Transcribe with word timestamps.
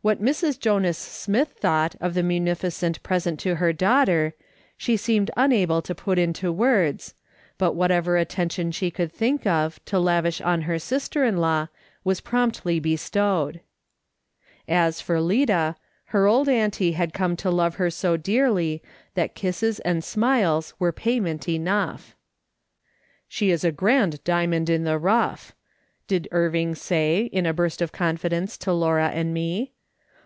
What 0.00 0.22
Mrs. 0.22 0.60
Jonas 0.60 0.96
Smith 0.96 1.56
thought 1.58 1.96
of 2.00 2.14
the 2.14 2.22
munificent 2.22 3.02
present 3.02 3.40
to 3.40 3.56
her 3.56 3.72
daughter, 3.72 4.32
she 4.76 4.96
seemed 4.96 5.32
unable 5.36 5.82
to 5.82 5.92
put 5.94 6.20
into 6.20 6.52
words, 6.52 7.14
but 7.58 7.74
whatever 7.74 8.16
attention 8.16 8.70
she 8.70 8.92
could 8.92 9.10
think 9.10 9.44
of, 9.44 9.84
to 9.86 9.98
lavish 9.98 10.40
on 10.40 10.62
her 10.62 10.78
sister 10.78 11.24
in 11.24 11.38
law, 11.38 11.66
was 12.04 12.20
promptly 12.20 12.78
bestowed. 12.78 13.60
As 14.68 15.00
for 15.00 15.20
Lida, 15.20 15.74
her 16.06 16.28
old 16.28 16.48
auntie 16.48 16.92
had 16.92 17.12
come 17.12 17.34
to 17.38 17.50
love 17.50 17.74
her 17.74 17.90
so 17.90 18.16
dearly, 18.16 18.80
that 19.14 19.34
kisses 19.34 19.80
and 19.80 20.04
smiles 20.04 20.74
were 20.78 20.92
payment 20.92 21.48
enough." 21.48 22.14
She 23.28 23.50
is 23.50 23.64
a 23.64 23.72
grand 23.72 24.22
diamond 24.22 24.70
in 24.70 24.84
the 24.84 24.96
rough!" 24.96 25.54
did 26.08 26.28
Irving 26.30 26.76
say, 26.76 27.22
in 27.24 27.46
a 27.46 27.52
burst 27.52 27.82
of 27.82 27.90
confidence, 27.90 28.56
to 28.58 28.72
Laura 28.72 29.08
and 29.08 29.34
me. 29.34 29.72